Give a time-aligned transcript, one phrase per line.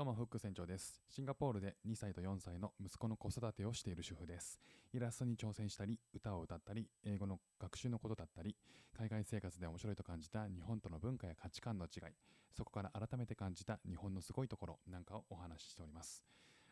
[0.00, 0.98] どうも、フック船長です。
[1.10, 4.58] シンガポールで2歳と4歳の息子の子育てをしている主婦です。
[4.94, 8.56] イラストに挑戦したり、歌を歌ったり、英語の学習のことだったり、
[8.96, 12.14] 海外生活で面白いと感じた日本との文化や価値観の違い、
[12.56, 16.24] そこから改めて感じた日本のすごいところなんかをお話ししております。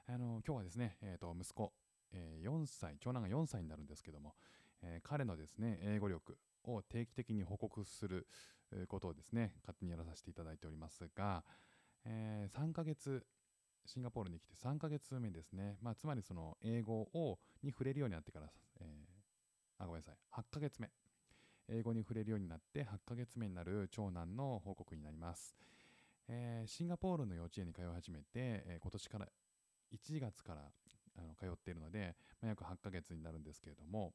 [0.07, 1.75] あの今日はですね、えー、と息子、
[2.15, 4.37] えー4歳、長男が4歳になるんですけども、
[4.81, 8.27] えー彼のですね、英語力を定期的に報告する
[8.89, 11.45] ことをですね、勝手にやらさせていただいておりますが、
[12.05, 13.25] えー3ヶ月
[13.87, 18.51] シンガポールに来て3ヶ月目ですね、まあ、つまりその英語をに触れるようになってから、
[18.81, 19.19] えー
[19.81, 20.17] あごめんなさい。
[20.37, 20.91] 8ヶ月目。
[21.69, 25.55] 英語に触れるようになって8ヶ月目になる長男の報告になります、
[26.27, 29.29] えーシンガポールの幼稚園に通い始めて、えー今年から
[29.93, 30.63] 1月から
[31.19, 34.13] あの通っているので、まあ、約8ヶ月になるんですけれども、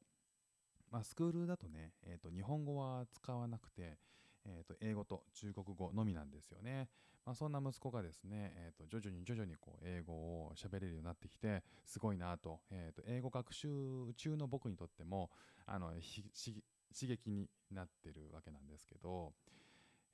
[0.91, 3.98] まあ、スクールだとね、えー、と日本語は使わなくて、
[4.45, 6.90] えー、と英語と中国語のみなんですよね。
[7.26, 13.70] まあ、そんな息子がですね、えー、と徐々に徐々にこう英語を喋れるようになってきてすごいなと,、えー、と英語学習
[14.18, 15.30] 中の僕にとっても
[15.65, 19.34] あのひし刺激になってるわけなんですけど、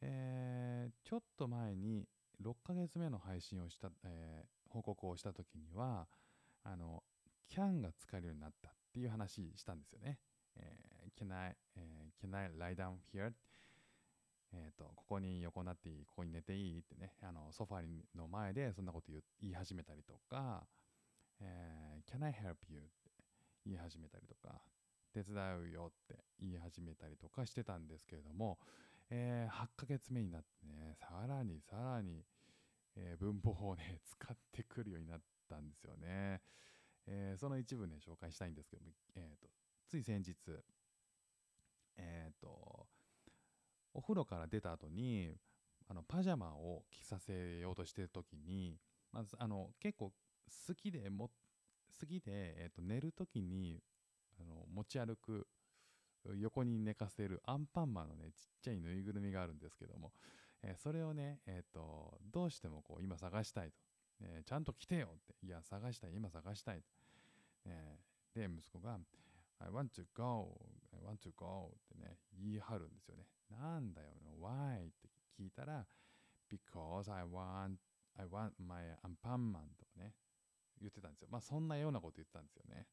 [0.01, 2.07] えーちょっと前に
[2.41, 6.07] 6ヶ月目の配信をした、えー報告をした時には
[6.63, 7.01] あの
[7.51, 10.19] can が使えるようになったっていう話したんですよね。
[10.57, 13.33] えー can, I, えー can I lie down here?
[14.53, 16.79] えー、とここに横になっていいここに寝ていい？
[16.79, 16.83] っ
[17.51, 19.11] ソファーの前でそんなこと
[19.41, 20.65] 言い始めたりとか、
[21.41, 22.79] えー Can I help you?
[22.79, 22.89] って
[23.65, 24.61] 言い始めたりとか
[25.13, 28.59] 手伝うよって言い始めたりとかしてたんですけれども、
[29.09, 32.23] え8ヶ月目になってねさらにさらに、
[32.95, 36.41] えー文法をね使ってくるようになったんですよね、
[37.07, 39.49] えーその一部ね紹介したいんですけども、えーと
[39.87, 40.35] つい先日
[41.97, 42.87] えっ、と
[43.93, 45.35] お風呂から出た後に
[45.89, 48.77] あのパジャマを着させようとしてる時に
[49.11, 50.11] まずあの結構
[50.67, 51.29] 好きでも
[51.99, 53.81] 好きで、えー、と寝る時に
[54.39, 55.47] あの持ち歩く
[56.37, 60.11] 横に寝かせるアンパンマンのねちっちゃいぬいぐるみがあるんですけども、
[60.61, 63.77] えーそれをね、えー、とどうしてもこう今探したいと、
[64.21, 65.45] えーちゃんと来てよって。
[65.45, 66.11] いや探したい。
[66.13, 66.83] 今探したいと、
[67.65, 68.99] えーで息子が
[69.59, 70.55] I want to go,
[70.93, 73.25] I want to go ってね、言い張るんですよね。
[73.49, 74.07] なんだよ、
[74.39, 74.89] why
[75.59, 75.85] たら、
[76.49, 77.77] because I want,
[78.17, 80.13] I want my アンパンマンとかね、
[80.79, 81.27] 言ってたんですよ。
[81.31, 82.87] まあそんなようなこと言ってたんですよね。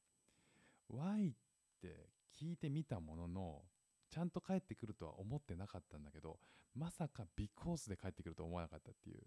[0.91, 1.35] why っ
[1.81, 3.63] て聞いてみたものの、
[4.11, 6.39] ちゃんと帰ってくるとは思ってなかったんだけど、
[6.75, 9.21] まさか because で帰ってくると思わなかったっていう。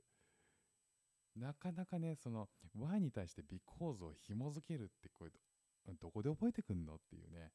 [1.35, 5.31] なかなかね、その why に対して because を紐づけるってこれ
[6.00, 7.51] どこで覚えてくんのっていうね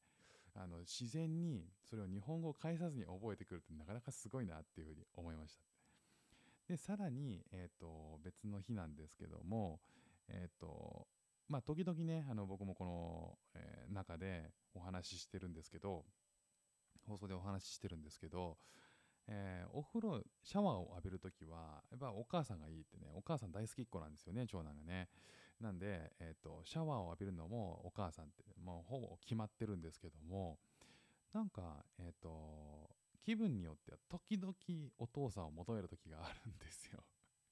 [0.55, 5.63] あの自然にそれを日本語を返さずに覚えてくるってなかなかすごいなっていうふうに思いました。
[6.69, 9.81] でさらに、えー、と別の日なんですけども
[10.29, 11.07] えっ、と
[11.49, 16.05] まあ時々ねあの僕もこの、えー中でお話ししてるんですけど
[17.07, 18.57] 放送でお話ししてるんですけど、
[19.29, 25.09] えーお風呂シャワーを浴びるときはやっぱお母さんがいいってねお母さん大好きっ子なんですよね長男がね。
[25.61, 30.59] なんで、えー、とシャワーを浴びるのもお母さんってもうほぼ決まってるんですけども
[31.33, 32.91] なんかえっ、と
[33.25, 34.55] 気分によっては時々
[34.99, 37.03] お父さんを求める時があるんですよ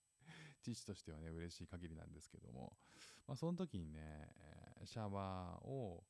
[0.63, 2.77] 父としてはね嬉しい限りなんですけども、
[3.27, 4.29] まあ、その時にね、
[4.85, 6.05] シャワーを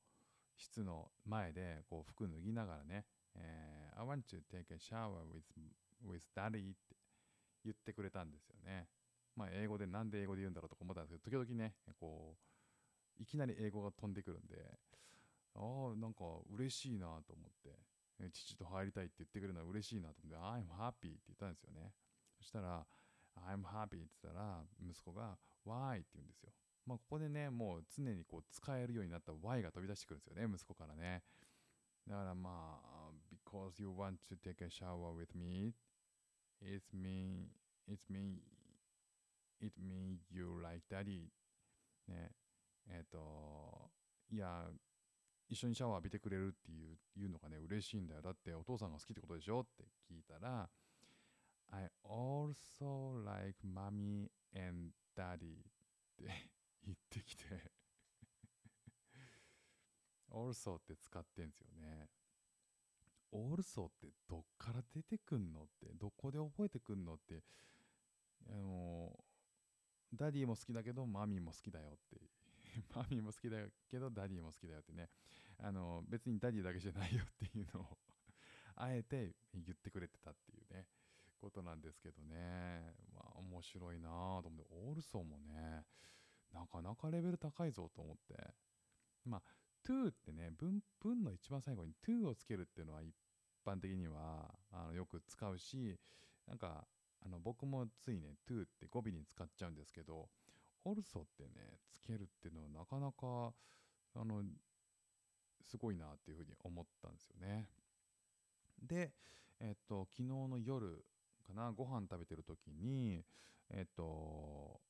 [0.56, 5.44] 室の前でこう服脱ぎながらね、えー I want to take a shower with,
[6.04, 6.97] with daddy って
[7.64, 8.88] 言ってくれたんですよね。
[9.37, 12.37] まあ、英語でなんで英語で言うんだろうとか思ったんですけど、時々ね、こ
[13.19, 14.56] う、いきなり英語が飛んでくるんで、
[15.54, 17.78] ああ、なんか嬉しいなと思って、
[18.31, 21.93] 父と入りたいって言ってくれるのは嬉しいなと思って、I'm happy って言ったんですよね。
[22.38, 22.87] そしたら、
[23.37, 26.53] I'm happy って言ったら、息子が Why って言うんですよ。
[26.87, 31.22] まあ、ここでね、もう常にこう使えるようになった Y が飛び出してくるんですよね、息子からね。
[32.09, 35.72] だからまあ、because you want to take a shower with me,
[36.60, 37.47] it's mean,
[37.88, 38.38] it's mean,
[39.62, 41.31] it mean you like daddy.
[42.08, 42.32] ね、
[42.88, 43.90] えっ、と、
[44.31, 44.66] いや、
[45.48, 48.22] 一緒にシャワー浴びてくれるっていういうのがね、嬉しいんだよ。
[48.22, 50.69] だってお父さんが好きってことでしょって聞いたら、
[51.70, 55.62] I also like mommy and daddy っ
[56.16, 56.50] て
[56.84, 57.44] 言ってきて
[60.32, 62.08] also って使ってんですよね。
[63.32, 67.42] also ってどっから出てくんのって、どこで覚えてくんのって、
[68.48, 69.12] あの、
[70.14, 72.20] daddy も好きだけど、 mommy も好きだよって、
[72.94, 75.11] mommy も好きだけど、 daddy も好きだよってね、
[75.59, 77.99] あの、別に daddy だけじゃないよっていうのを、
[78.76, 80.87] あえて言ってくれてたっていうね、
[81.38, 85.85] ことなんですけどね、まあ面白いなぁと思って、オールソーもね、
[86.53, 88.55] なかなかレベル高いぞと思って。
[89.25, 89.43] まあ
[89.85, 93.14] to ってね文文の一番最後に to をつけるっていうのは一
[93.64, 95.99] 般的にはあのよく使うし
[96.47, 96.87] なんか
[97.24, 100.28] あの僕もついね to って語尾に使っちゃうんですけど
[100.84, 103.52] also ってねつけるっていうのはなかなか
[104.14, 104.42] あの
[105.62, 107.69] すごいなっていうふうに思ったんですよね。
[108.82, 109.12] で
[109.60, 111.04] えっと昨日の夜
[111.46, 113.25] かなご飯食べてる時に
[113.70, 114.80] えっと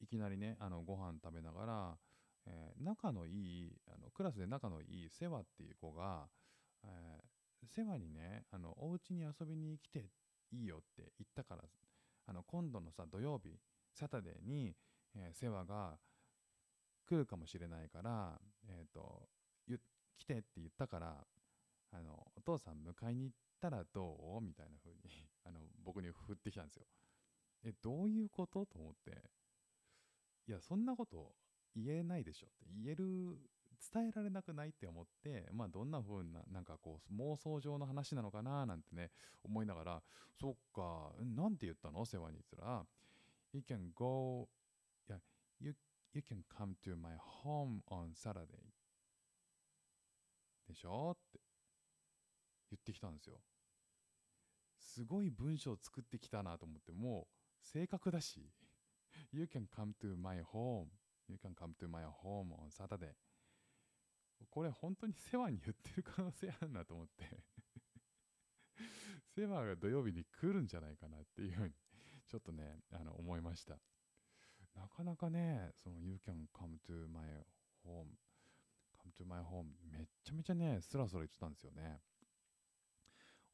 [0.00, 1.98] いきなりねあのご飯食べながら、
[2.46, 3.30] えー仲のい
[3.68, 6.28] いあのクラスで仲のいい世話っていう子が、
[6.84, 7.26] えー
[7.68, 10.04] 世話にねあのお家に遊びに来て
[10.52, 11.62] いいよって言ったから
[12.26, 13.58] あの今度のさ土曜日
[13.92, 14.74] サタデーに、
[15.14, 15.98] えー世話が
[17.06, 18.38] 来るかもしれないから、
[18.68, 19.28] えー、と
[20.18, 21.24] 来てって言ったから
[21.92, 24.44] あのお父さん迎えに行ったらどう？
[24.44, 25.00] みたいな風に
[25.44, 26.86] あの僕に振ってきたんですよ。
[27.62, 28.66] えどういうこと？
[28.66, 29.30] と思って。
[30.48, 31.34] いやそんなこと
[31.74, 32.66] 言えないでしょって。
[32.68, 33.38] 言える
[33.92, 39.10] 伝えられなくないって思ってまあどんな風ななんかこう妄想上の話なのかななんてね
[39.44, 40.02] 思いながら
[40.40, 42.04] そっかなんて言ったの？
[42.04, 42.86] 世話に言ったら
[43.52, 44.48] You can go
[45.08, 45.18] いや
[45.60, 45.74] you,
[46.12, 48.46] you can come to my home on Saturday.
[50.68, 51.12] でしょ？
[51.12, 51.40] って。
[52.70, 53.40] 言ってきたんですよ。
[54.78, 57.32] すごい文章を作ってきたなと思ってもう
[57.62, 58.50] 正確だし。
[59.32, 60.86] You can come to my home.
[61.28, 63.12] You can come to my home on Saturday.
[64.50, 67.24] これ本当に世話に言ってる可能性あるなと思って。
[69.36, 71.74] 世話が土曜日に来るんじゃないかなっていうふうに
[72.26, 73.78] ちょっとねあの思いました。
[74.74, 77.22] なかなかねその You can come to my
[77.84, 78.16] home
[78.98, 82.00] come to my home めっちゃめちゃねスラスラ言ってたんですよね。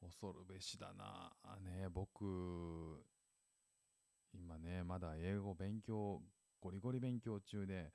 [0.00, 1.88] 恐るべしだなあね。
[1.88, 3.04] 僕
[4.32, 6.22] 今ねまだ英語勉強
[6.60, 7.92] ゴリゴリ勉強中で、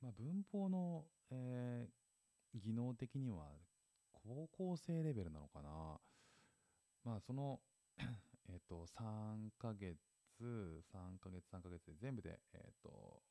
[0.00, 2.03] まあ、文法の、えー
[2.64, 3.52] 技能的には
[4.12, 6.00] 高校生レベルなのかな。
[7.04, 7.60] まあその
[8.48, 9.98] えっと3ヶ月
[10.40, 13.22] 3ヶ月3ヶ月で全部でえっと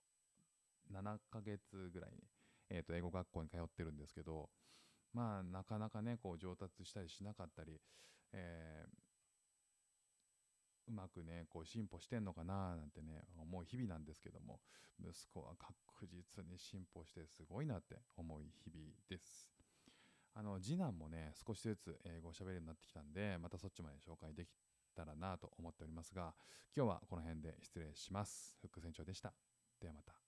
[0.92, 2.18] 7ヶ月ぐらいに、
[2.70, 4.50] えっと英語学校に通ってるんですけど
[5.14, 7.82] まあなかなかねこう上達したりしなかったり、
[8.34, 9.12] えー
[10.88, 14.60] うまくねこう進歩してんのかななんてね思う日々なんですけども
[15.00, 19.50] 息子は確実に進歩してすごいなって思う日々です。
[20.36, 24.50] あの次男もね少しずつ英語を喋るようになってきたんでまたそっちまで紹介でき
[24.96, 26.34] たらなと思っておりますが
[26.76, 28.58] 今日はこの辺で失礼します。
[28.62, 29.34] フック船長でした。
[29.80, 30.23] ではまた。